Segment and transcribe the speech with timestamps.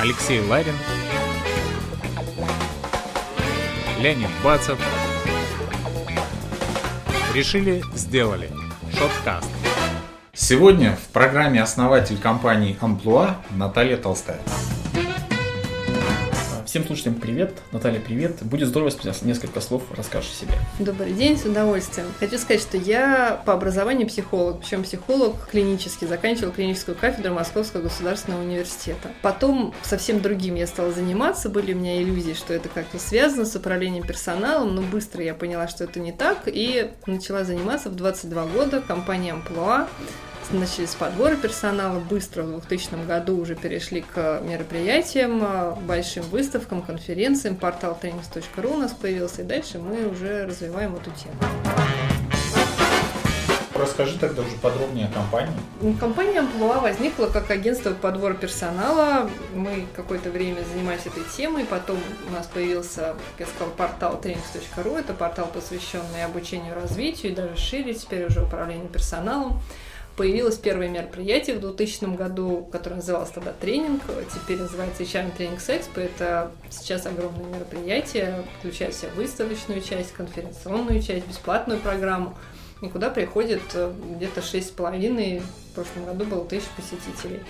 [0.00, 0.74] Алексей Ларин,
[3.98, 4.78] Леонид Бацев.
[7.34, 8.48] Решили, сделали.
[8.96, 9.50] Шоткаст.
[10.32, 14.38] Сегодня в программе основатель компании Амплуа Наталья Толстая.
[16.68, 17.54] Всем слушателям привет.
[17.72, 18.42] Наталья, привет.
[18.42, 20.52] Будет здорово, если несколько слов расскажешь о себе.
[20.78, 22.08] Добрый день, с удовольствием.
[22.20, 28.42] Хочу сказать, что я по образованию психолог, причем психолог клинический, заканчивал клиническую кафедру Московского государственного
[28.42, 29.12] университета.
[29.22, 33.56] Потом совсем другим я стала заниматься, были у меня иллюзии, что это как-то связано с
[33.56, 38.44] управлением персоналом, но быстро я поняла, что это не так, и начала заниматься в 22
[38.44, 39.88] года компанией Амплуа,
[40.52, 46.82] начали с подбора персонала, быстро в 2000 году уже перешли к мероприятиям, э, большим выставкам,
[46.82, 51.34] конференциям, портал trainings.ru у нас появился, и дальше мы уже развиваем эту тему.
[53.74, 55.54] Расскажи тогда уже подробнее о компании.
[56.00, 59.30] Компания Амплуа возникла как агентство подбора персонала.
[59.54, 64.98] Мы какое-то время занимались этой темой, потом у нас появился, как я сказала, портал trainings.ru,
[64.98, 69.60] это портал, посвященный обучению, развитию и даже шире теперь уже управлению персоналом
[70.18, 74.02] появилось первое мероприятие в 2000 году, которое называлось тогда тренинг,
[74.34, 76.00] теперь называется HR Training Expo.
[76.00, 82.36] Это сейчас огромное мероприятие, включает в себя выставочную часть, конференционную часть, бесплатную программу,
[82.82, 87.40] и куда приходит э, где-то 6,5, в прошлом году было тысяч посетителей.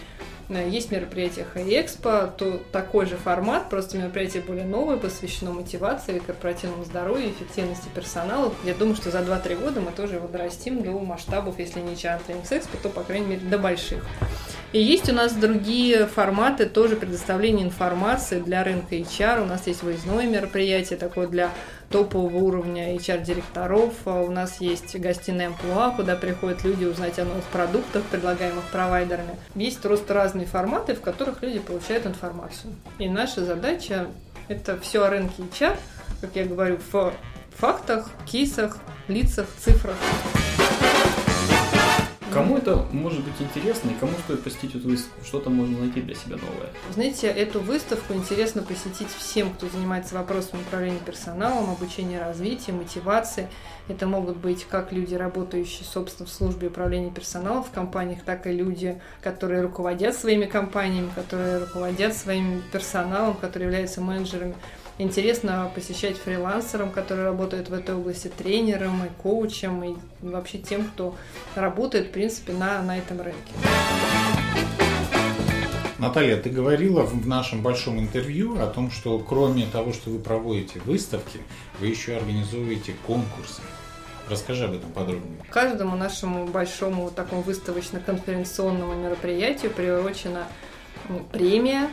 [0.48, 7.30] Есть мероприятие Хай-Экспо, то такой же формат, просто мероприятие более новое, посвящено мотивации, корпоративному здоровью,
[7.30, 8.54] эффективности персонала.
[8.64, 12.20] Я думаю, что за 2-3 года мы тоже его дорастим до масштабов, если не HR
[12.28, 14.02] Expo, то, по крайней мере, до больших.
[14.72, 19.42] И есть у нас другие форматы тоже предоставления информации для рынка HR.
[19.42, 21.50] У нас есть выездное мероприятие такое для
[21.90, 23.94] топового уровня HR-директоров.
[24.04, 29.36] А у нас есть гостиная амплуа, куда приходят люди узнать о новых продуктах, предлагаемых провайдерами.
[29.54, 32.74] Есть просто разные форматы, в которых люди получают информацию.
[32.98, 34.06] И наша задача–
[34.48, 35.76] это все о рынке HR,
[36.20, 37.12] как я говорю, в
[37.56, 38.78] фактах, кейсах,
[39.08, 39.96] лицах, цифрах.
[42.38, 45.24] Кому это может быть интересно и кому стоит посетить эту выставку?
[45.24, 46.68] Что-то можно найти для себя новое?
[46.94, 53.48] Знаете, эту выставку интересно посетить всем, кто занимается вопросами управления персоналом, обучения развития, мотивации.
[53.88, 58.52] Это могут быть как люди, работающие, собственно, в службе управления персоналом в компаниях, так и
[58.52, 64.54] люди, которые руководят своими компаниями, которые руководят своим персоналом, которые являются менеджерами.
[65.00, 71.14] Интересно посещать фрилансерам, которые работают в этой области, тренерам и коучам, и вообще тем, кто
[71.54, 73.52] работает, в принципе, на, на этом рынке.
[75.98, 80.80] Наталья, ты говорила в нашем большом интервью о том, что кроме того, что вы проводите
[80.80, 81.38] выставки,
[81.78, 83.62] вы еще организуете конкурсы.
[84.28, 85.40] Расскажи об этом подробнее.
[85.50, 90.48] Каждому нашему большому такому выставочно-конференционному мероприятию приурочена
[91.32, 91.88] премия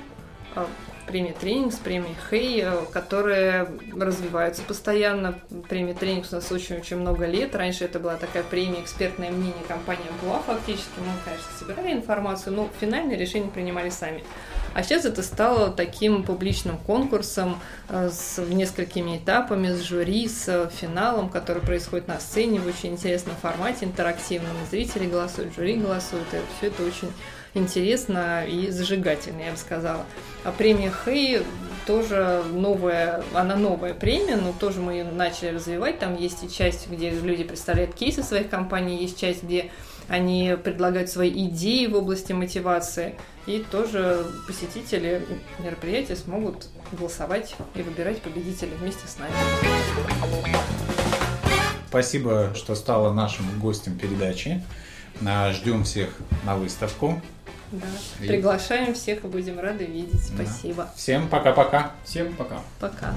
[0.55, 0.67] а,
[1.07, 3.67] премия Тренинг с премией Хей, э, которые
[3.97, 5.39] развиваются постоянно.
[5.69, 7.55] Премия Тренинг у нас очень-очень много лет.
[7.55, 10.99] Раньше это была такая премия экспертное мнение компании была фактически.
[10.99, 14.23] Мы, конечно, собирали информацию, но финальное решение принимали сами.
[14.73, 21.29] А сейчас это стало таким публичным конкурсом э, с несколькими этапами, с жюри, с финалом,
[21.29, 24.51] который происходит на сцене в очень интересном формате, интерактивном.
[24.69, 27.11] Зрители голосуют, жюри голосуют, и все это очень
[27.55, 30.05] интересно и зажигательно, я бы сказала.
[30.43, 31.41] А премия Хей
[31.87, 35.99] тоже новая, она новая премия, но тоже мы ее начали развивать.
[35.99, 39.71] Там есть и часть, где люди представляют кейсы своих компаний, есть часть, где
[40.07, 43.15] они предлагают свои идеи в области мотивации.
[43.47, 45.25] И тоже посетители
[45.59, 49.33] мероприятия смогут голосовать и выбирать победителя вместе с нами.
[51.87, 54.63] Спасибо, что стала нашим гостем передачи.
[55.51, 56.09] Ждем всех
[56.43, 57.21] на выставку.
[57.79, 58.25] Да.
[58.25, 58.27] И...
[58.27, 60.23] Приглашаем всех и будем рады видеть.
[60.25, 60.89] Спасибо.
[60.95, 61.91] Всем пока-пока.
[62.03, 62.61] Всем пока.
[62.79, 63.13] Пока.